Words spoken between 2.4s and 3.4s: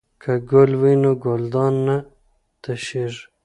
تشیږي.